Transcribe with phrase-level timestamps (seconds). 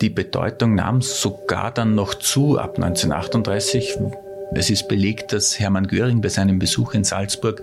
[0.00, 3.98] die Bedeutung nahm sogar dann noch zu ab 1938.
[4.54, 7.62] Es ist belegt, dass Hermann Göring bei seinem Besuch in Salzburg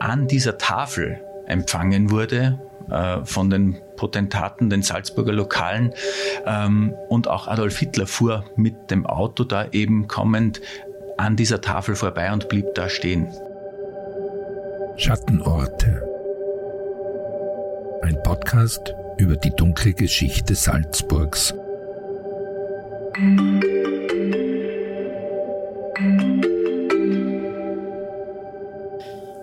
[0.00, 2.58] an dieser Tafel empfangen wurde
[2.90, 5.92] äh, von den Potentaten, den Salzburger Lokalen.
[6.46, 10.60] Ähm, und auch Adolf Hitler fuhr mit dem Auto da eben kommend
[11.18, 13.28] an dieser Tafel vorbei und blieb da stehen.
[14.96, 16.02] Schattenorte.
[18.02, 21.54] Ein Podcast über die dunkle Geschichte Salzburgs.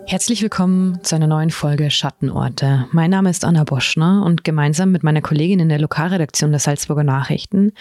[0.06, 2.88] Herzlich willkommen zu einer neuen Folge Schattenorte.
[2.92, 7.04] Mein Name ist Anna Boschner und gemeinsam mit meiner Kollegin in der Lokalredaktion der Salzburger
[7.04, 7.72] Nachrichten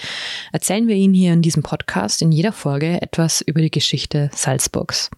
[0.53, 5.11] erzählen wir Ihnen hier in diesem Podcast in jeder Folge etwas über die Geschichte Salzburgs.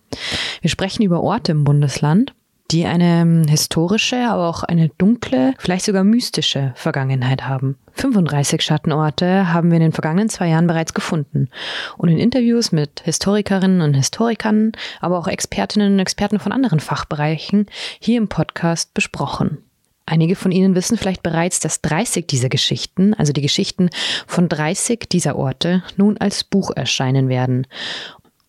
[0.62, 2.34] Wir sprechen über Orte im Bundesland,
[2.71, 7.77] die eine ähm, historische, aber auch eine dunkle, vielleicht sogar mystische Vergangenheit haben.
[7.93, 11.49] 35 Schattenorte haben wir in den vergangenen zwei Jahren bereits gefunden
[11.98, 17.65] und in Interviews mit Historikerinnen und Historikern, aber auch Expertinnen und Experten von anderen Fachbereichen
[17.99, 19.57] hier im Podcast besprochen.
[20.05, 23.90] Einige von Ihnen wissen vielleicht bereits, dass 30 dieser Geschichten, also die Geschichten
[24.27, 27.68] von 30 dieser Orte, nun als Buch erscheinen werden.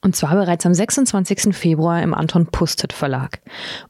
[0.05, 1.55] Und zwar bereits am 26.
[1.55, 3.41] Februar im Anton Pustet Verlag.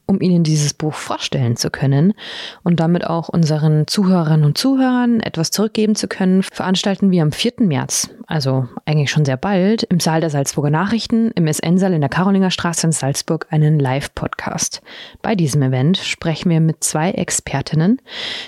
[0.05, 2.13] Um Ihnen dieses Buch vorstellen zu können
[2.61, 7.53] und damit auch unseren Zuhörerinnen und Zuhörern etwas zurückgeben zu können, veranstalten wir am 4.
[7.61, 12.11] März, also eigentlich schon sehr bald, im Saal der Salzburger Nachrichten im SN-Saal in der
[12.11, 14.83] Karolinger Straße in Salzburg einen Live-Podcast.
[15.23, 17.99] Bei diesem Event sprechen wir mit zwei Expertinnen,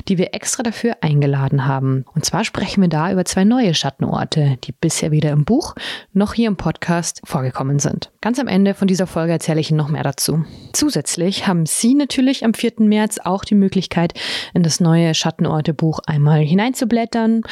[0.07, 2.05] die wir extra dafür eingeladen haben.
[2.13, 5.73] Und zwar sprechen wir da über zwei neue Schattenorte, die bisher weder im Buch
[6.13, 8.11] noch hier im Podcast vorgekommen gekommen sind.
[8.19, 10.43] Ganz am Ende von dieser Folge erzähle ich Ihnen noch mehr dazu.
[10.73, 12.73] Zusätzlich haben Sie natürlich am 4.
[12.79, 14.13] März auch die Möglichkeit,
[14.53, 17.43] in das neue Schattenorte-Buch einmal hineinzublättern,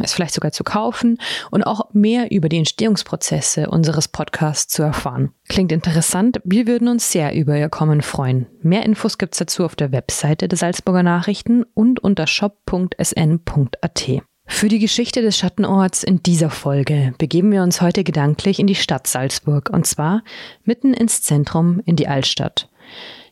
[0.00, 1.18] es vielleicht sogar zu kaufen
[1.50, 5.32] und auch mehr über die Entstehungsprozesse unseres Podcasts zu erfahren.
[5.48, 8.46] Klingt interessant, wir würden uns sehr über Ihr Kommen freuen.
[8.60, 14.08] Mehr Infos gibt es dazu auf der Webseite der Salzburger Nachrichten und unter shop.sn.at.
[14.48, 18.74] Für die Geschichte des Schattenorts in dieser Folge begeben wir uns heute gedanklich in die
[18.74, 20.24] Stadt Salzburg und zwar
[20.64, 22.68] mitten ins Zentrum in die Altstadt.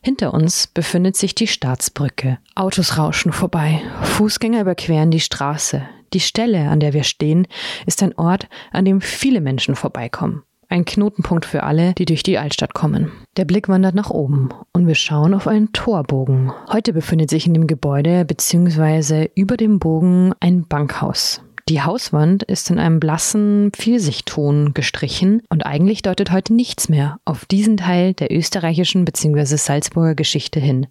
[0.03, 2.39] Hinter uns befindet sich die Staatsbrücke.
[2.55, 5.83] Autos rauschen vorbei, Fußgänger überqueren die Straße.
[6.13, 7.49] Die Stelle, an der wir stehen,
[7.87, 10.45] ist ein Ort, an dem viele Menschen vorbeikommen.
[10.69, 13.13] Ein Knotenpunkt für alle, die durch die Altstadt kommen.
[13.37, 16.53] Der Blick wandert nach oben und wir schauen auf einen Torbogen.
[16.73, 19.29] Heute befindet sich in dem Gebäude bzw.
[19.35, 21.41] über dem Bogen ein Bankhaus.
[21.69, 27.45] Die Hauswand ist in einem blassen Pfirsichton gestrichen und eigentlich deutet heute nichts mehr auf
[27.45, 29.57] diesen Teil der österreichischen bzw.
[29.57, 30.87] Salzburger Geschichte hin,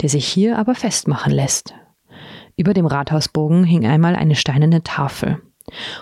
[0.00, 1.74] der sich hier aber festmachen lässt.
[2.56, 5.38] Über dem Rathausbogen hing einmal eine steinerne Tafel.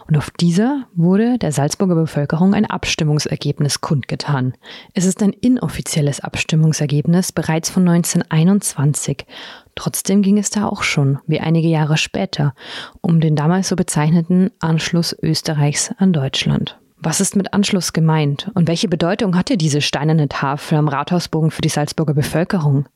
[0.06, 4.54] Und auf dieser wurde der Salzburger Bevölkerung ein Abstimmungsergebnis kundgetan.
[4.92, 9.26] Es ist ein inoffizielles Abstimmungsergebnis bereits von 1921.
[9.74, 12.54] Trotzdem ging es da auch schon, wie einige Jahre später,
[13.00, 16.78] um den damals so bezeichneten Anschluss Österreichs an Deutschland.
[17.06, 21.60] Was ist mit Anschluss gemeint und welche Bedeutung hatte diese steinerne Tafel am Rathausbogen für
[21.60, 22.86] die Salzburger Bevölkerung?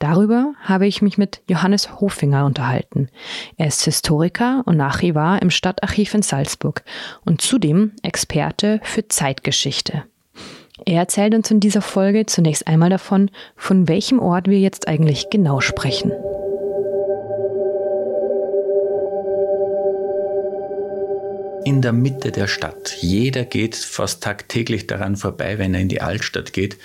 [0.00, 3.10] Darüber habe ich mich mit Johannes Hofinger unterhalten.
[3.56, 6.82] Er ist Historiker und Archivar im Stadtarchiv in Salzburg
[7.24, 10.02] und zudem Experte für Zeitgeschichte.
[10.84, 15.30] Er erzählt uns in dieser Folge zunächst einmal davon, von welchem Ort wir jetzt eigentlich
[15.30, 16.10] genau sprechen.
[21.64, 22.96] In der Mitte der Stadt.
[23.00, 26.76] Jeder geht fast tagtäglich daran vorbei, wenn er in die Altstadt geht,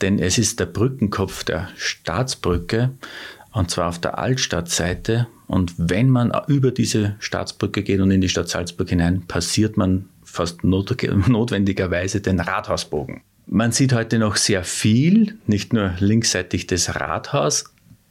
[0.00, 2.90] denn es ist der Brückenkopf der Staatsbrücke
[3.52, 5.26] und zwar auf der Altstadtseite.
[5.46, 10.08] Und wenn man über diese Staatsbrücke geht und in die Stadt Salzburg hinein, passiert man
[10.22, 13.22] fast notwendigerweise den Rathausbogen.
[13.46, 17.64] Man sieht heute noch sehr viel, nicht nur linksseitig des Rathaus,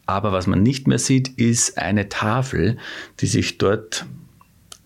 [0.08, 2.78] aber was man nicht mehr sieht, ist eine Tafel,
[3.20, 4.06] die sich dort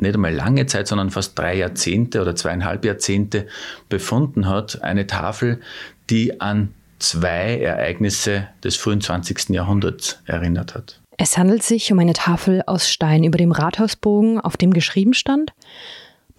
[0.01, 3.47] nicht einmal lange Zeit, sondern fast drei Jahrzehnte oder zweieinhalb Jahrzehnte
[3.89, 4.81] befunden hat.
[4.81, 5.61] Eine Tafel,
[6.09, 9.49] die an zwei Ereignisse des frühen 20.
[9.49, 10.99] Jahrhunderts erinnert hat.
[11.17, 15.53] Es handelt sich um eine Tafel aus Stein über dem Rathausbogen, auf dem geschrieben stand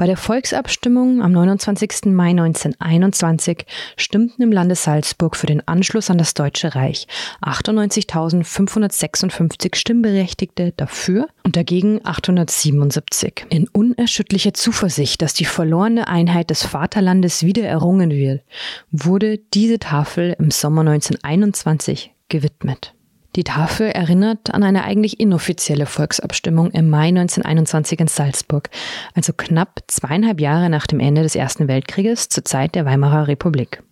[0.02, 2.06] bei der Volksabstimmung am 29.
[2.06, 3.66] Mai 1921
[3.96, 7.06] stimmten im Lande Salzburg für den Anschluss an das Deutsche Reich
[7.40, 13.46] 98.556 Stimmberechtigte dafür und dagegen 877.
[13.48, 18.42] In unerschütterlicher Zuversicht, dass die verlorene Einheit des Vaterlandes wieder errungen wird,
[18.90, 22.92] wurde diese Tafel im Sommer 1921 gewidmet.
[23.34, 28.68] Die Tafel erinnert an eine eigentlich inoffizielle Volksabstimmung im Mai 1921 in Salzburg,
[29.14, 33.82] also knapp zweieinhalb Jahre nach dem Ende des Ersten Weltkrieges zur Zeit der Weimarer Republik.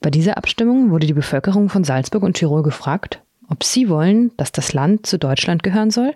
[0.00, 4.50] Bei dieser Abstimmung wurde die Bevölkerung von Salzburg und Tirol gefragt, ob sie wollen, dass
[4.50, 6.14] das Land zu Deutschland gehören soll,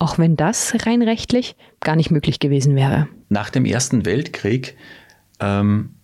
[0.00, 3.06] auch wenn das rein rechtlich gar nicht möglich gewesen wäre.
[3.28, 4.76] Nach dem Ersten Weltkrieg,
[5.38, 5.94] ähm,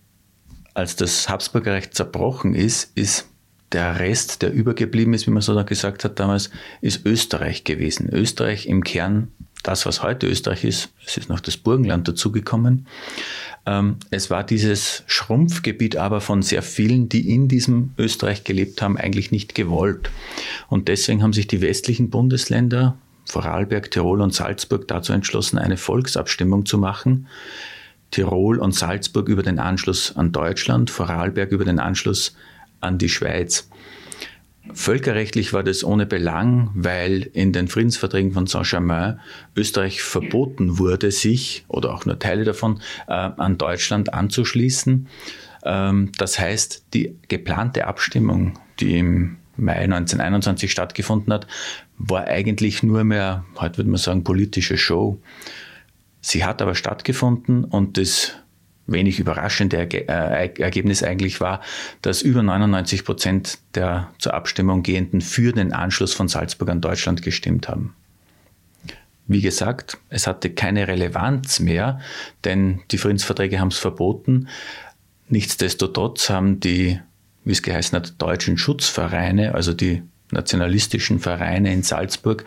[0.73, 3.31] als das Habsburger Recht zerbrochen ist, ist
[3.73, 8.09] der Rest, der übergeblieben ist, wie man so gesagt hat damals, ist Österreich gewesen.
[8.11, 9.29] Österreich im Kern,
[9.63, 12.87] das, was heute Österreich ist, es ist noch das Burgenland dazugekommen.
[13.65, 18.97] Ähm, es war dieses Schrumpfgebiet aber von sehr vielen, die in diesem Österreich gelebt haben,
[18.97, 20.11] eigentlich nicht gewollt.
[20.69, 26.67] Und deswegen haben sich die westlichen Bundesländer, Vorarlberg, Tirol und Salzburg, dazu entschlossen, eine Volksabstimmung
[26.67, 27.29] zu machen.
[28.11, 32.35] Tirol und Salzburg über den Anschluss an Deutschland, Vorarlberg über den Anschluss
[32.82, 33.69] an die Schweiz.
[34.75, 39.19] Völkerrechtlich war das ohne Belang, weil in den Friedensverträgen von Saint-Germain
[39.56, 45.08] Österreich verboten wurde, sich oder auch nur Teile davon äh, an Deutschland anzuschließen.
[45.64, 51.46] Ähm, das heißt, die geplante Abstimmung, die im Mai 1921 stattgefunden hat,
[51.99, 55.20] war eigentlich nur mehr, heute würde man sagen, politische Show.
[56.20, 58.37] Sie hat aber stattgefunden und das
[58.87, 61.61] wenig überraschende äh, Ergebnis eigentlich war,
[62.02, 67.23] dass über 99 Prozent der zur Abstimmung gehenden für den Anschluss von Salzburg an Deutschland
[67.23, 67.94] gestimmt haben.
[69.29, 72.00] Wie gesagt, es hatte keine Relevanz mehr,
[72.44, 74.49] denn die Friedensverträge haben es verboten.
[75.28, 77.00] Nichtsdestotrotz haben die,
[77.44, 80.02] wie es geheißen hat, deutschen Schutzvereine, also die
[80.32, 82.44] nationalistischen Vereine in Salzburg,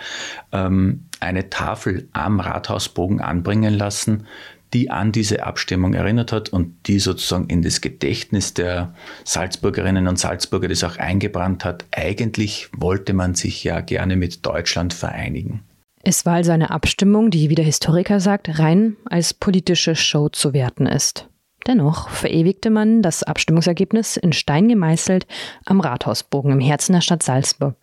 [0.52, 4.28] ähm, eine Tafel am Rathausbogen anbringen lassen,
[4.76, 8.94] die an diese Abstimmung erinnert hat und die sozusagen in das Gedächtnis der
[9.24, 11.86] Salzburgerinnen und Salzburger das auch eingebrannt hat.
[11.92, 15.64] Eigentlich wollte man sich ja gerne mit Deutschland vereinigen.
[16.04, 20.54] Es war also eine Abstimmung, die, wie der Historiker sagt, rein als politische Show zu
[20.54, 21.30] werten ist.
[21.66, 25.26] Dennoch verewigte man das Abstimmungsergebnis in Stein gemeißelt
[25.64, 27.78] am Rathausbogen im Herzen der Stadt Salzburg.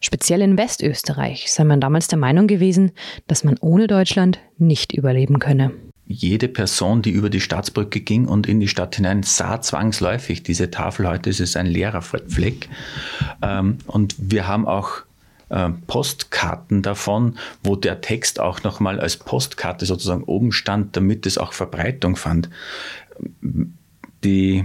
[0.00, 2.92] Speziell in Westösterreich sei man damals der Meinung gewesen,
[3.26, 5.72] dass man ohne Deutschland nicht überleben könne
[6.10, 10.68] jede Person, die über die Staatsbrücke ging und in die Stadt hinein, sah zwangsläufig diese
[10.68, 11.08] Tafel.
[11.08, 12.68] Heute ist es ein leerer Fleck.
[13.42, 15.02] Ähm, und wir haben auch
[15.50, 21.38] äh, Postkarten davon, wo der Text auch nochmal als Postkarte sozusagen oben stand, damit es
[21.38, 22.50] auch Verbreitung fand.
[24.24, 24.64] Die,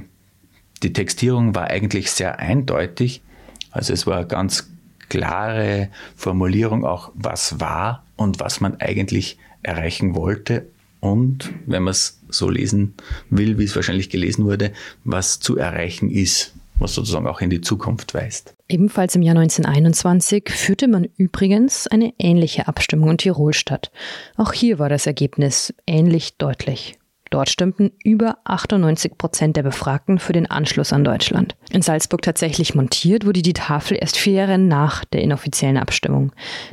[0.81, 3.21] die Textierung war eigentlich sehr eindeutig.
[3.69, 4.71] Also es war ganz
[5.09, 10.65] klare Formulierung auch, was war und was man eigentlich erreichen wollte
[11.11, 12.93] und, wenn man es so lesen
[13.29, 14.71] will, wie es wahrscheinlich gelesen wurde,
[15.03, 18.55] was zu erreichen ist, was sozusagen auch in die Zukunft weist.
[18.67, 23.91] Ebenfalls im Jahr 1921 führte man übrigens eine ähnliche Abstimmung in Tirol statt.
[24.35, 26.97] Auch hier war das Ergebnis ähnlich deutlich.
[27.35, 31.57] Dort stimmten über 98 Prozent der Befragten für den Anschluss an Deutschland.
[31.69, 36.31] In Salzburg tatsächlich montiert wurde die Tafel erst vier Jahre nach der inoffiziellen Abstimmung.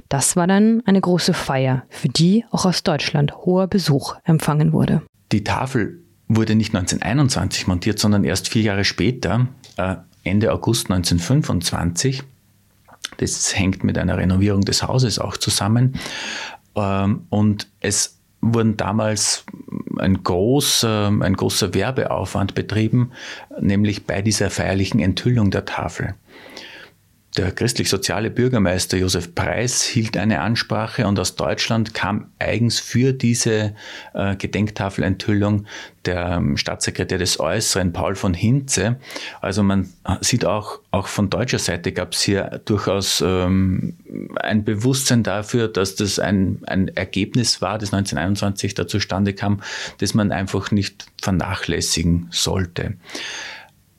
[0.09, 5.03] Das war dann eine große Feier, für die auch aus Deutschland hoher Besuch empfangen wurde.
[5.33, 5.99] Die Tafel
[6.29, 9.49] wurde nicht 1921 montiert, sondern erst vier Jahre später,
[9.79, 12.23] äh, Ende August 1925.
[13.17, 15.95] Das hängt mit einer Renovierung des Hauses auch zusammen.
[16.77, 19.45] Ähm, und es wurden damals
[19.99, 23.13] ein großer, ein großer Werbeaufwand betrieben,
[23.61, 26.15] nämlich bei dieser feierlichen Enthüllung der Tafel.
[27.39, 33.75] Der christlich-soziale Bürgermeister Josef Preis hielt eine Ansprache und aus Deutschland kam eigens für diese
[34.13, 35.65] äh, Gedenktafelenthüllung
[36.05, 38.99] der ähm, Staatssekretär des Äußeren Paul von Hinze.
[39.41, 39.89] Also man
[40.21, 43.97] sieht auch, auch von deutscher Seite gab es hier durchaus ähm,
[44.37, 49.63] ein Bewusstsein dafür, dass das ein, ein Ergebnis war, das 1921 da zustande kam,
[49.99, 52.99] das man einfach nicht vernachlässigen sollte.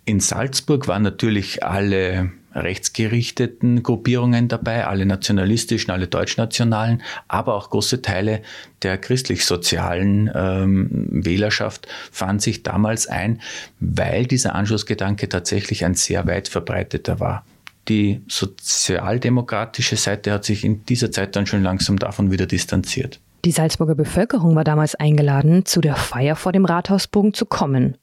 [0.05, 8.01] In Salzburg waren natürlich alle rechtsgerichteten Gruppierungen dabei, alle nationalistischen, alle deutschnationalen, aber auch große
[8.01, 8.41] Teile
[8.81, 13.41] der christlich-sozialen ähm, Wählerschaft fanden sich damals ein,
[13.79, 17.45] weil dieser Anschlussgedanke tatsächlich ein sehr weit verbreiteter war.
[17.89, 23.19] Die sozialdemokratische Seite hat sich in dieser Zeit dann schon langsam davon wieder distanziert.
[23.45, 27.97] Die Salzburger Bevölkerung war damals eingeladen, zu der Feier vor dem Rathausbogen zu kommen.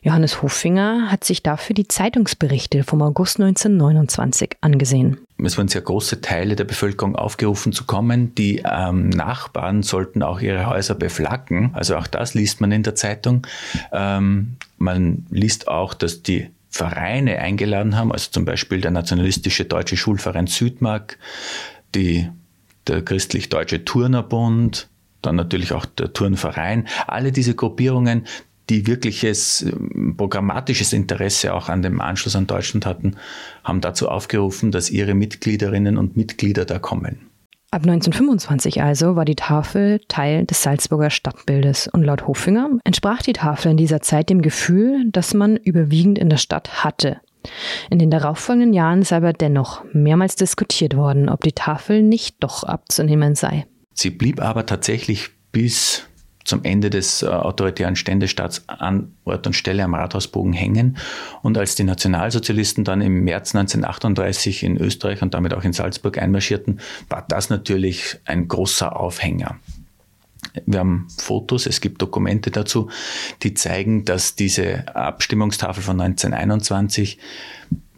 [0.00, 5.18] Johannes Hofinger hat sich dafür die Zeitungsberichte vom August 1929 angesehen.
[5.44, 8.34] Es wurden sehr große Teile der Bevölkerung aufgerufen zu kommen.
[8.36, 11.72] Die ähm, Nachbarn sollten auch ihre Häuser beflaggen.
[11.74, 13.46] Also auch das liest man in der Zeitung.
[13.92, 19.98] Ähm, man liest auch, dass die Vereine eingeladen haben, also zum Beispiel der nationalistische Deutsche
[19.98, 21.18] Schulverein Südmark,
[21.94, 22.28] die,
[22.88, 24.88] der christlich-deutsche Turnerbund,
[25.22, 28.26] dann natürlich auch der Turnverein, alle diese Gruppierungen,
[28.68, 33.16] die wirkliches ähm, programmatisches Interesse auch an dem Anschluss an Deutschland hatten,
[33.64, 37.30] haben dazu aufgerufen, dass ihre Mitgliederinnen und Mitglieder da kommen.
[37.72, 43.32] Ab 1925 also war die Tafel Teil des Salzburger Stadtbildes und laut Hofinger entsprach die
[43.32, 47.20] Tafel in dieser Zeit dem Gefühl, das man überwiegend in der Stadt hatte.
[47.90, 52.64] In den darauffolgenden Jahren sei aber dennoch mehrmals diskutiert worden, ob die Tafel nicht doch
[52.64, 53.66] abzunehmen sei.
[53.94, 56.06] Sie blieb aber tatsächlich bis
[56.46, 60.96] zum Ende des äh, autoritären Ständestaats an Ort und Stelle am Rathausbogen hängen.
[61.42, 66.18] Und als die Nationalsozialisten dann im März 1938 in Österreich und damit auch in Salzburg
[66.18, 69.58] einmarschierten, war das natürlich ein großer Aufhänger.
[70.64, 72.88] Wir haben Fotos, es gibt Dokumente dazu,
[73.42, 77.18] die zeigen, dass diese Abstimmungstafel von 1921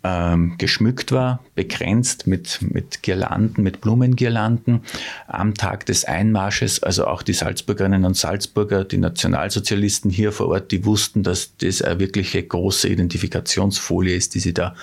[0.05, 4.83] ähm, geschmückt war, begrenzt mit, mit Girlanden, mit Blumengirlanden
[5.27, 6.83] am Tag des Einmarsches.
[6.83, 11.83] Also auch die Salzburgerinnen und Salzburger, die Nationalsozialisten hier vor Ort, die wussten, dass das
[11.83, 14.75] eine wirkliche große Identifikationsfolie ist, die sie da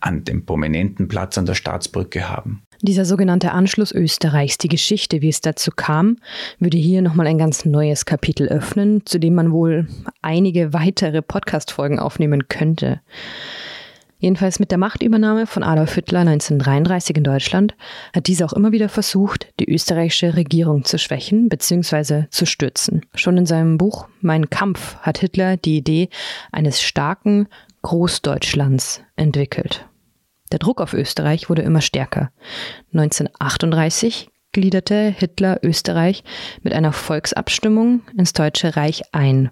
[0.00, 2.62] an dem prominenten Platz an der Staatsbrücke haben.
[2.80, 6.18] Dieser sogenannte Anschluss Österreichs, die Geschichte, wie es dazu kam,
[6.60, 9.88] würde hier nochmal ein ganz neues Kapitel öffnen, zu dem man wohl
[10.22, 13.00] einige weitere Podcast-Folgen aufnehmen könnte.
[14.20, 17.74] Jedenfalls mit der Machtübernahme von Adolf Hitler 1933 in Deutschland
[18.12, 22.24] hat dieser auch immer wieder versucht, die österreichische Regierung zu schwächen bzw.
[22.30, 23.02] zu stürzen.
[23.14, 26.10] Schon in seinem Buch Mein Kampf hat Hitler die Idee
[26.52, 27.48] eines starken
[27.82, 29.84] Großdeutschlands entwickelt.
[30.52, 32.30] Der Druck auf Österreich wurde immer stärker.
[32.92, 36.24] 1938 gliederte Hitler Österreich
[36.62, 39.50] mit einer Volksabstimmung ins Deutsche Reich ein.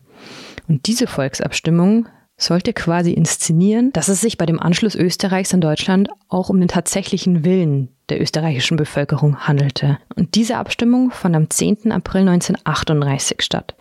[0.68, 6.08] Und diese Volksabstimmung sollte quasi inszenieren, dass es sich bei dem Anschluss Österreichs an Deutschland
[6.28, 9.98] auch um den tatsächlichen Willen der österreichischen Bevölkerung handelte.
[10.14, 11.92] Und diese Abstimmung fand am 10.
[11.92, 13.74] April 1938 statt.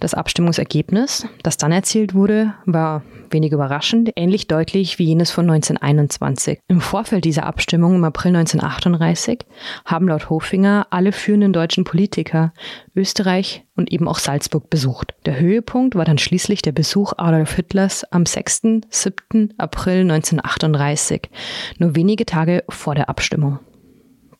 [0.00, 6.58] Das Abstimmungsergebnis, das dann erzielt wurde, war wenig überraschend, ähnlich deutlich wie jenes von 1921.
[6.68, 9.46] Im Vorfeld dieser Abstimmung im April 1938
[9.84, 12.52] haben laut Hofinger alle führenden deutschen Politiker
[12.94, 15.14] Österreich und eben auch Salzburg besucht.
[15.24, 18.62] Der Höhepunkt war dann schließlich der Besuch Adolf Hitlers am 6.
[18.90, 19.54] 7.
[19.58, 21.30] April 1938,
[21.78, 23.58] nur wenige Tage vor der Abstimmung.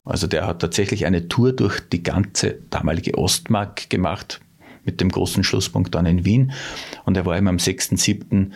[0.04, 4.40] Also der hat tatsächlich eine Tour durch die ganze damalige Ostmark gemacht,
[4.86, 6.52] mit dem großen Schlusspunkt dann in Wien.
[7.04, 7.90] Und er war eben am 6.
[7.90, 8.52] 7.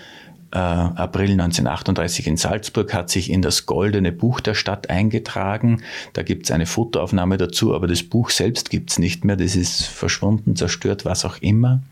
[0.53, 5.83] Äh, April 1938 in Salzburg, hat sich in das Goldene Buch der Stadt eingetragen.
[6.13, 9.37] Da gibt es eine Fotoaufnahme dazu, aber das Buch selbst gibt es nicht mehr.
[9.37, 11.83] Das ist verschwunden, zerstört, was auch immer.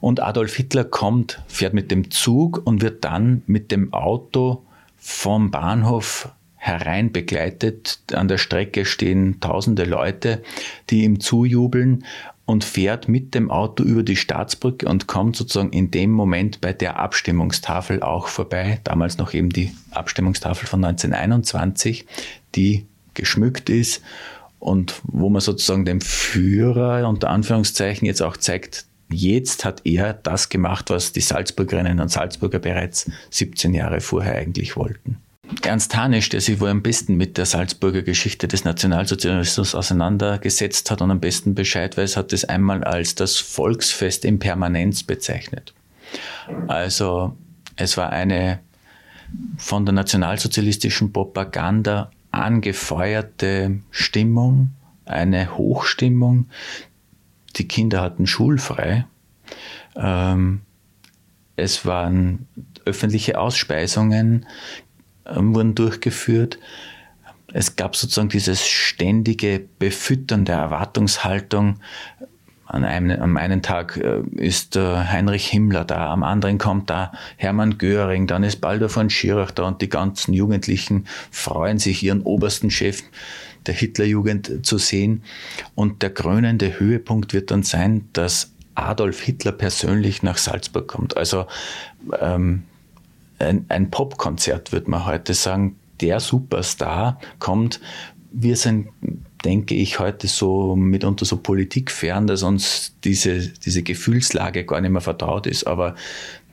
[0.00, 4.62] Und Adolf Hitler kommt, fährt mit dem Zug und wird dann mit dem Auto
[4.96, 8.00] vom Bahnhof herein begleitet.
[8.12, 10.42] An der Strecke stehen tausende Leute,
[10.90, 12.04] die ihm zujubeln
[12.48, 16.72] und fährt mit dem Auto über die Staatsbrücke und kommt sozusagen in dem Moment bei
[16.72, 18.80] der Abstimmungstafel auch vorbei.
[18.84, 22.06] Damals noch eben die Abstimmungstafel von 1921,
[22.54, 24.00] die geschmückt ist
[24.58, 30.48] und wo man sozusagen dem Führer unter Anführungszeichen jetzt auch zeigt, jetzt hat er das
[30.48, 35.18] gemacht, was die Salzburgerinnen und Salzburger bereits 17 Jahre vorher eigentlich wollten.
[35.62, 41.02] Ernst Hanisch, der sich wohl am besten mit der Salzburger Geschichte des Nationalsozialismus auseinandergesetzt hat
[41.02, 45.74] und am besten Bescheid weiß, hat es einmal als das Volksfest in Permanenz bezeichnet.
[46.66, 47.36] Also
[47.76, 48.60] es war eine
[49.56, 54.70] von der nationalsozialistischen Propaganda angefeuerte Stimmung,
[55.04, 56.48] eine Hochstimmung.
[57.56, 59.06] Die Kinder hatten schulfrei.
[59.96, 60.62] Ähm,
[61.56, 62.46] es waren
[62.84, 64.46] öffentliche Ausspeisungen,
[65.34, 66.58] wurden durchgeführt.
[67.52, 71.80] Es gab sozusagen dieses ständige Befüttern der Erwartungshaltung.
[72.66, 77.78] An einem, am einen Tag äh, ist Heinrich Himmler da, am anderen kommt da Hermann
[77.78, 82.70] Göring, dann ist Baldur von Schirach da und die ganzen Jugendlichen freuen sich, ihren obersten
[82.70, 83.02] Chef
[83.68, 85.22] der Hitlerjugend zu sehen.
[85.74, 91.16] Und der krönende Höhepunkt wird dann sein, dass Adolf Hitler persönlich nach Salzburg kommt.
[91.16, 91.46] Also
[92.20, 92.64] ähm,
[93.38, 95.76] ein, ein Popkonzert, würde man heute sagen.
[96.00, 97.80] Der Superstar kommt.
[98.30, 98.88] Wir sind,
[99.44, 105.00] denke ich, heute so mitunter so politikfern, dass uns diese, diese Gefühlslage gar nicht mehr
[105.00, 105.66] vertraut ist.
[105.66, 105.96] Aber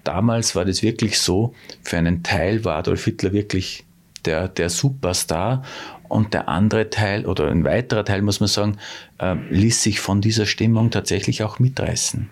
[0.04, 3.86] damals war das wirklich so, für einen Teil war Adolf Hitler wirklich
[4.26, 5.64] der, der Superstar
[6.08, 8.78] und der andere Teil oder ein weiterer Teil, muss man sagen,
[9.20, 12.30] äh, ließ sich von dieser Stimmung tatsächlich auch mitreißen.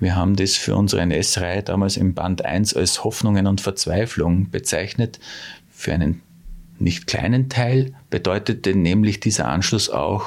[0.00, 5.18] Wir haben das für unsere NS-Reihe damals im Band 1 als Hoffnungen und Verzweiflung bezeichnet.
[5.70, 6.22] Für einen
[6.78, 10.26] nicht kleinen Teil bedeutete nämlich dieser Anschluss auch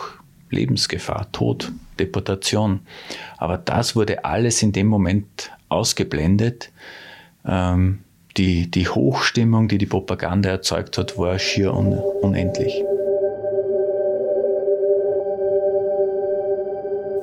[0.49, 2.81] Lebensgefahr, Tod, Deportation.
[3.37, 6.71] Aber das wurde alles in dem Moment ausgeblendet.
[7.45, 7.99] Ähm,
[8.37, 12.83] die, die Hochstimmung, die die Propaganda erzeugt hat, war schier un, unendlich.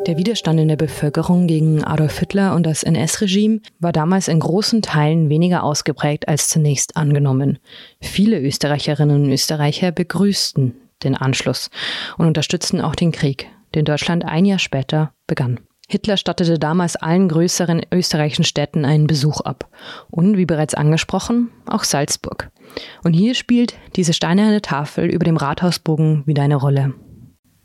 [0.06, 4.80] Der Widerstand in der Bevölkerung gegen Adolf Hitler und das NS-Regime war damals in großen
[4.80, 7.58] Teilen weniger ausgeprägt als zunächst angenommen.
[8.00, 11.70] Viele Österreicherinnen und Österreicher begrüßten den Anschluss
[12.18, 15.58] und unterstützten auch den Krieg, den Deutschland ein Jahr später begann.
[15.88, 19.68] Hitler stattete damals allen größeren österreichischen Städten einen Besuch ab
[20.08, 22.52] und, wie bereits angesprochen, auch Salzburg.
[23.02, 26.94] Und hier spielt diese steinerne Tafel über dem Rathausbogen wieder eine Rolle.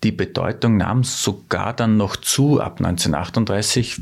[0.04, 4.02] Die Bedeutung nahm sogar dann noch zu ab 1938.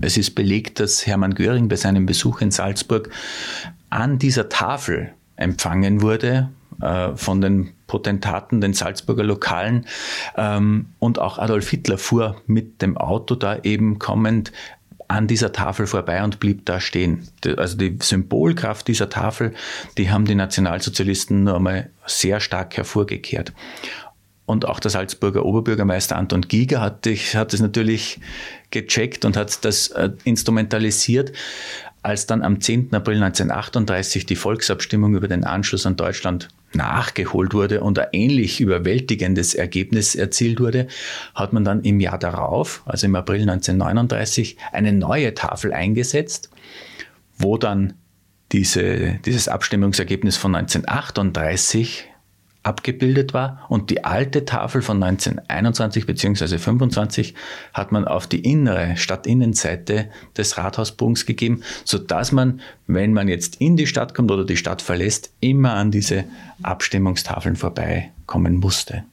[0.00, 3.10] Es ist belegt, dass Hermann Göring bei seinem Besuch in Salzburg
[3.88, 6.50] an dieser Tafel empfangen wurde
[6.80, 9.86] äh, von den Potentaten, den Salzburger Lokalen.
[10.36, 14.52] Ähm, und auch Adolf Hitler fuhr mit dem Auto da eben kommend
[15.08, 17.28] an dieser Tafel vorbei und blieb da stehen.
[17.56, 19.54] Also die Symbolkraft dieser Tafel,
[19.98, 23.52] die haben die Nationalsozialisten nur einmal sehr stark hervorgekehrt.
[24.46, 28.20] Und auch der Salzburger Oberbürgermeister Anton Giger hat, hat das natürlich
[28.70, 31.32] gecheckt und hat das äh, instrumentalisiert,
[32.02, 32.94] als dann am 10.
[32.94, 39.54] April 1938 die Volksabstimmung über den Anschluss an Deutschland nachgeholt wurde und ein ähnlich überwältigendes
[39.54, 40.86] Ergebnis erzielt wurde,
[41.34, 46.50] hat man dann im Jahr darauf, also im April 1939, eine neue Tafel eingesetzt,
[47.38, 47.94] wo dann
[48.52, 52.04] diese, dieses Abstimmungsergebnis von 1938
[52.66, 56.58] abgebildet war und die alte Tafel von 1921 bzw.
[56.58, 57.34] 25
[57.72, 63.76] hat man auf die innere Stadtinnenseite des Rathausbogens gegeben, sodass man, wenn man jetzt in
[63.76, 66.24] die Stadt kommt oder die Stadt verlässt, immer an diese
[66.62, 69.04] Abstimmungstafeln vorbeikommen musste.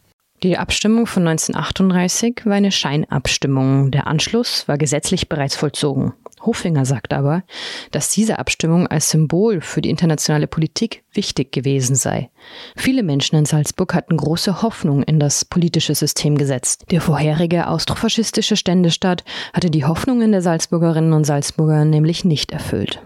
[0.42, 3.92] Die Abstimmung von 1938 war eine Scheinabstimmung.
[3.92, 6.12] Der Anschluss war gesetzlich bereits vollzogen.
[6.46, 7.44] Hofinger sagt aber,
[7.92, 12.30] dass diese Abstimmung als Symbol für die internationale Politik wichtig gewesen sei.
[12.76, 16.86] Viele Menschen in Salzburg hatten große Hoffnung in das politische System gesetzt.
[16.92, 23.02] Der vorherige austrofaschistische Ständestaat hatte die Hoffnungen der Salzburgerinnen und Salzburger nämlich nicht erfüllt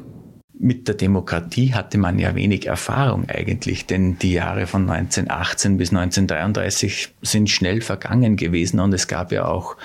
[0.67, 5.91] mit der Demokratie hatte man ja wenig Erfahrung eigentlich, denn die Jahre von 1918 bis
[5.91, 9.77] 1933 sind schnell vergangen gewesen und es gab ja auch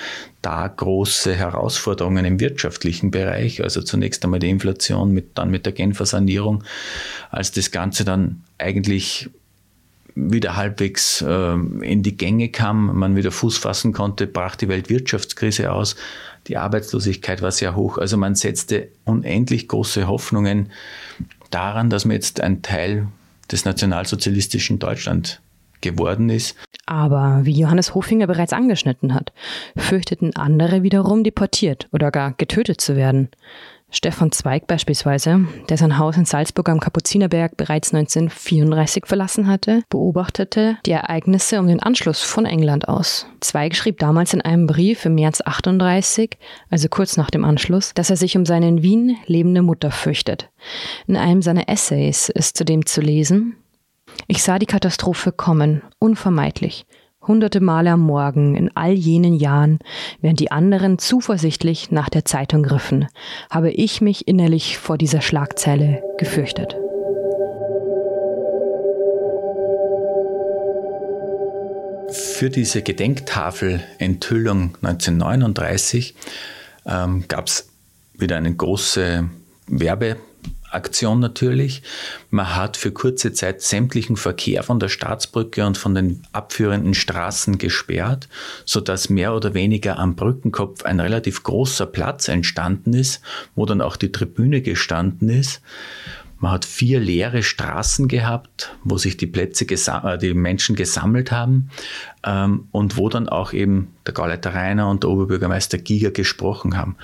[0.42, 3.62] da große Herausforderungen im wirtschaftlichen Bereich.
[3.62, 6.64] Also zunächst einmal die Inflation, mit, dann mit der Genfer Sanierung,
[7.30, 9.30] als das Ganze dann eigentlich
[10.16, 15.72] wieder halbwegs äh, in die Gänge kam, man wieder Fuß fassen konnte, brach die Weltwirtschaftskrise
[15.72, 15.94] aus.
[16.48, 17.98] Die Arbeitslosigkeit war sehr hoch.
[17.98, 20.70] Also man setzte unendlich große Hoffnungen
[21.50, 23.08] daran, dass man jetzt ein Teil
[23.50, 25.40] des nationalsozialistischen Deutschland
[25.80, 26.56] geworden ist.
[26.86, 29.32] Aber wie Johannes Hofinger bereits angeschnitten hat,
[29.76, 33.28] fürchteten andere wiederum deportiert oder gar getötet zu werden.
[33.94, 40.78] Stefan Zweig beispielsweise, der sein Haus in Salzburg am Kapuzinerberg bereits 1934 verlassen hatte, beobachtete
[40.86, 43.26] die Ereignisse um den Anschluss von England aus.
[43.40, 46.38] Zweig schrieb damals in einem Brief im März 38,
[46.70, 50.48] also kurz nach dem Anschluss, dass er sich um seine in Wien lebende Mutter fürchtet.
[51.06, 53.56] In einem seiner Essays ist zudem zu lesen,
[54.26, 56.86] ich sah die Katastrophe kommen, unvermeidlich
[57.26, 59.78] hunderte Male am Morgen in all jenen Jahren,
[60.20, 63.06] während die anderen zuversichtlich nach der Zeitung griffen,
[63.50, 66.76] habe ich mich innerlich vor dieser Schlagzeile gefürchtet.
[72.10, 76.14] Für diese Gedenktafel-Enthüllung 1939
[76.84, 77.68] ähm, gab es
[78.14, 79.28] wieder eine große
[79.68, 80.16] Werbe-
[80.74, 81.82] Aktion natürlich.
[82.30, 87.58] Man hat für kurze Zeit sämtlichen Verkehr von der Staatsbrücke und von den abführenden Straßen
[87.58, 88.28] gesperrt,
[88.64, 93.20] sodass mehr oder weniger am Brückenkopf ein relativ großer Platz entstanden ist,
[93.54, 95.62] wo dann auch die Tribüne gestanden ist.
[96.42, 101.70] Man hat vier leere Straßen gehabt, wo sich die Plätze, äh, die Menschen gesammelt haben
[102.24, 106.96] ähm, und wo dann auch eben der Gauleiter Rainer und der Oberbürgermeister Giger gesprochen haben.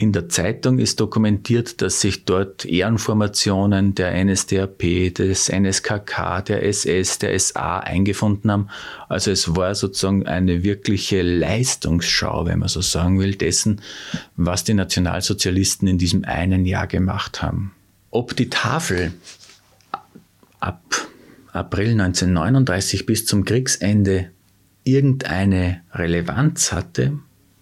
[0.00, 7.18] In der Zeitung ist dokumentiert, dass sich dort Ehrenformationen der NSDAP, des NSKK, der SS,
[7.18, 8.68] der SA eingefunden haben.
[9.10, 13.82] Also es war sozusagen eine wirkliche Leistungsschau, wenn man so sagen will, dessen,
[14.36, 17.72] was die Nationalsozialisten in diesem einen Jahr gemacht haben.
[18.10, 19.12] Ob die Tafel
[20.60, 20.82] ab
[21.52, 24.30] April 1939 bis zum Kriegsende
[24.82, 27.18] irgendeine Relevanz hatte,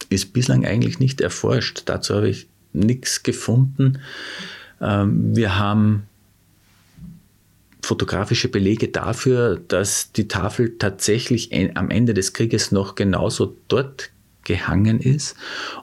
[0.08, 1.82] ist bislang eigentlich nicht erforscht.
[1.86, 3.98] Dazu habe ich nichts gefunden.
[4.80, 6.04] Ähm, wir haben
[7.82, 14.10] fotografische Belege dafür, dass die Tafel tatsächlich am Ende des Krieges noch genauso dort
[14.44, 15.36] gehangen ist.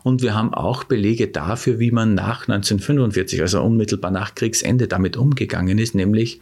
[0.04, 5.18] Und wir haben auch Belege dafür, wie man nach 1945, also unmittelbar nach Kriegsende, damit
[5.18, 6.42] umgegangen ist, nämlich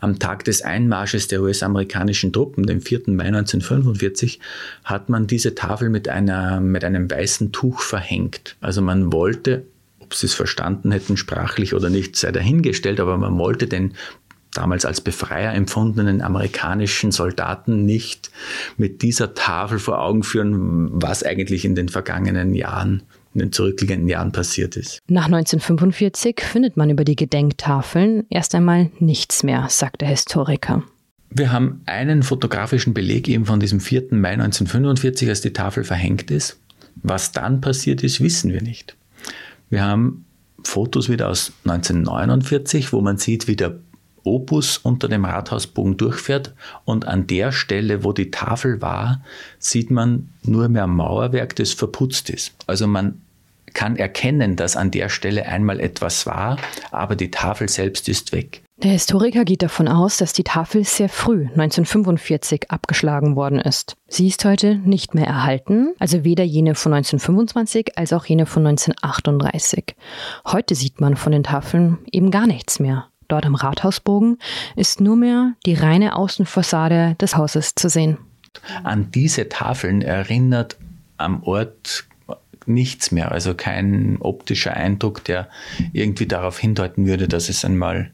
[0.00, 3.02] am Tag des Einmarsches der US-amerikanischen Truppen, dem 4.
[3.06, 4.40] Mai 1945,
[4.84, 8.56] hat man diese Tafel mit, einer, mit einem weißen Tuch verhängt.
[8.60, 9.64] Also man wollte,
[10.00, 13.94] ob sie es verstanden hätten, sprachlich oder nicht, sei dahingestellt, aber man wollte den
[14.56, 18.30] damals als Befreier empfundenen amerikanischen Soldaten nicht
[18.76, 23.02] mit dieser Tafel vor Augen führen, was eigentlich in den vergangenen Jahren
[23.36, 25.00] in den zurückliegenden Jahren passiert ist.
[25.08, 30.82] Nach 1945 findet man über die Gedenktafeln erst einmal nichts mehr, sagt der Historiker.
[31.28, 34.06] Wir haben einen fotografischen Beleg eben von diesem 4.
[34.12, 36.58] Mai 1945, als die Tafel verhängt ist.
[37.02, 38.96] Was dann passiert ist, wissen wir nicht.
[39.68, 40.24] Wir haben
[40.64, 43.78] Fotos wieder aus 1949, wo man sieht, wie der
[44.26, 49.22] Opus unter dem Rathausbogen durchfährt und an der Stelle, wo die Tafel war,
[49.58, 52.54] sieht man nur mehr Mauerwerk, das verputzt ist.
[52.66, 53.22] Also man
[53.76, 56.56] kann erkennen, dass an der Stelle einmal etwas war,
[56.90, 58.62] aber die Tafel selbst ist weg.
[58.82, 63.96] Der Historiker geht davon aus, dass die Tafel sehr früh, 1945, abgeschlagen worden ist.
[64.08, 68.66] Sie ist heute nicht mehr erhalten, also weder jene von 1925 als auch jene von
[68.66, 69.94] 1938.
[70.46, 73.06] Heute sieht man von den Tafeln eben gar nichts mehr.
[73.28, 74.38] Dort am Rathausbogen
[74.74, 78.18] ist nur mehr die reine Außenfassade des Hauses zu sehen.
[78.84, 80.76] An diese Tafeln erinnert
[81.18, 82.06] am Ort
[82.68, 85.48] nichts mehr, also kein optischer Eindruck, der
[85.92, 88.12] irgendwie darauf hindeuten würde, dass es einmal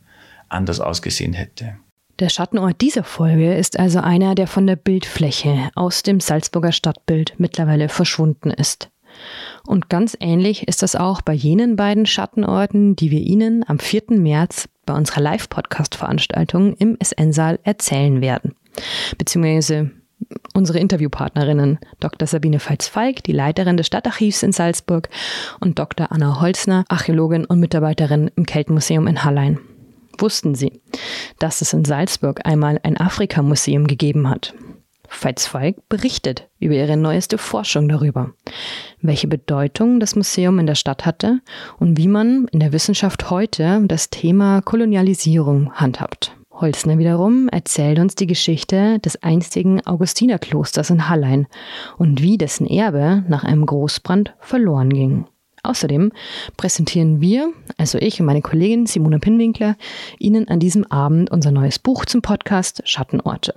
[0.49, 1.77] anders ausgesehen hätte.
[2.19, 7.35] Der Schattenort dieser Folge ist also einer, der von der Bildfläche aus dem Salzburger Stadtbild
[7.39, 8.91] mittlerweile verschwunden ist.
[9.67, 14.05] Und ganz ähnlich ist das auch bei jenen beiden Schattenorten, die wir Ihnen am 4.
[14.11, 18.55] März bei unserer Live-Podcast-Veranstaltung im SN-Saal erzählen werden.
[19.19, 19.91] Beziehungsweise
[20.55, 22.27] unsere Interviewpartnerinnen Dr.
[22.27, 25.09] Sabine Veits-Falk, die Leiterin des Stadtarchivs in Salzburg,
[25.61, 26.11] und Dr.
[26.11, 29.59] Anna Holzner, Archäologin und Mitarbeiterin im Keltenmuseum in Hallein.
[30.19, 30.81] Wussten Sie,
[31.39, 34.55] dass es in Salzburg einmal ein Afrika-Museum gegeben hat?
[35.09, 38.33] Veits-Falk berichtet über ihre neueste Forschung darüber,
[39.01, 41.41] welche Bedeutung das Museum in der Stadt hatte
[41.79, 46.35] und wie man in der Wissenschaft heute das Thema Kolonialisierung handhabt.
[46.63, 51.47] Holzner wiederum erzählt uns die Geschichte des einstigen Augustinerklosters in Hallein
[51.99, 55.27] und wie dessen Erbe nach einem Großbrand verloren ging.
[55.65, 56.13] Außerdem
[56.57, 59.77] präsentieren wir, also ich und meine Kollegin Simone Pinwinkler,
[60.19, 63.53] Ihnen an diesem Abend unser neues Buch zum Podcast Schattenorte.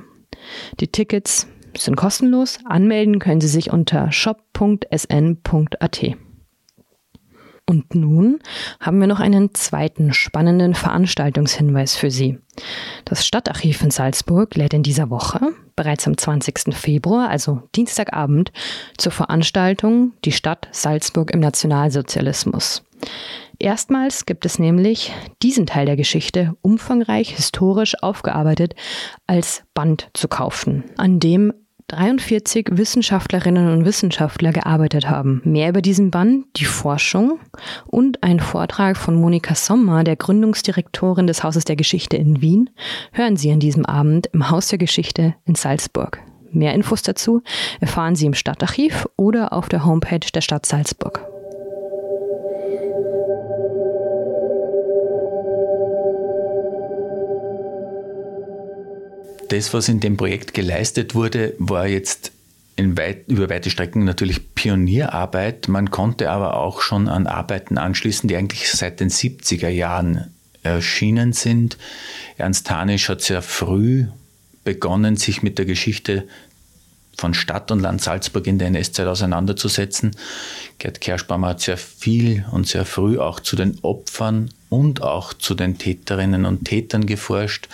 [0.79, 2.59] Die Tickets sind kostenlos.
[2.65, 6.05] Anmelden können Sie sich unter shop.sn.at.
[7.75, 8.39] Und nun
[8.79, 12.39] haben wir noch einen zweiten spannenden Veranstaltungshinweis für Sie.
[13.03, 15.41] Das Stadtarchiv in Salzburg lädt in dieser Woche,
[15.75, 16.73] bereits am 20.
[16.73, 18.53] Februar, also Dienstagabend,
[18.97, 22.83] zur Veranstaltung Die Stadt Salzburg im Nationalsozialismus.
[23.59, 25.11] Erstmals gibt es nämlich
[25.43, 28.73] diesen Teil der Geschichte umfangreich historisch aufgearbeitet
[29.27, 31.51] als Band zu kaufen, an dem
[31.87, 35.41] 43 Wissenschaftlerinnen und Wissenschaftler gearbeitet haben.
[35.43, 37.39] Mehr über diesen Band, die Forschung
[37.85, 42.71] und ein Vortrag von Monika Sommer, der Gründungsdirektorin des Hauses der Geschichte in Wien,
[43.11, 46.19] hören Sie an diesem Abend im Haus der Geschichte in Salzburg.
[46.51, 47.43] Mehr Infos dazu
[47.79, 51.24] erfahren Sie im Stadtarchiv oder auf der Homepage der Stadt Salzburg.
[59.55, 62.31] Das, was in dem Projekt geleistet wurde, war jetzt
[62.77, 65.69] weit, über weite Strecken natürlich Pionierarbeit.
[65.69, 71.31] Man konnte aber auch schon an Arbeiten anschließen, die eigentlich seit den 70er Jahren erschienen
[71.31, 71.77] sind.
[72.37, 74.07] Ernst Hanisch hat sehr früh
[74.63, 76.27] begonnen, sich mit der Geschichte
[77.17, 80.11] von Stadt und Land Salzburg in der NS-Zeit auseinanderzusetzen.
[80.79, 85.55] Gerd Kerschbaumer hat sehr viel und sehr früh auch zu den Opfern und auch zu
[85.55, 87.69] den Täterinnen und Tätern geforscht.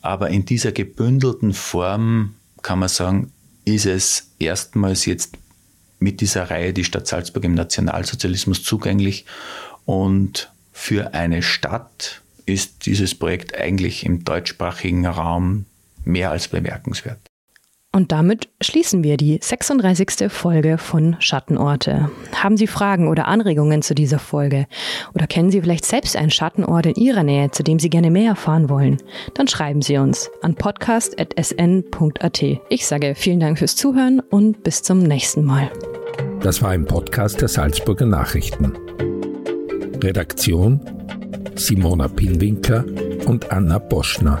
[0.00, 3.32] Aber in dieser gebündelten Form kann man sagen,
[3.64, 5.36] ist es erstmals jetzt
[5.98, 9.26] mit dieser Reihe die Stadt Salzburg im Nationalsozialismus zugänglich.
[9.84, 15.66] Und für eine Stadt ist dieses Projekt eigentlich im deutschsprachigen Raum
[16.04, 17.18] mehr als bemerkenswert.
[17.98, 20.30] Und damit schließen wir die 36.
[20.30, 22.08] Folge von Schattenorte.
[22.32, 24.68] Haben Sie Fragen oder Anregungen zu dieser Folge?
[25.16, 28.28] Oder kennen Sie vielleicht selbst einen Schattenort in Ihrer Nähe, zu dem Sie gerne mehr
[28.28, 28.98] erfahren wollen?
[29.34, 32.42] Dann schreiben Sie uns an podcast.sn.at.
[32.68, 35.68] Ich sage vielen Dank fürs Zuhören und bis zum nächsten Mal.
[36.38, 38.78] Das war ein Podcast der Salzburger Nachrichten.
[40.00, 40.80] Redaktion
[41.56, 42.84] Simona Pinwinkler
[43.26, 44.40] und Anna Boschner.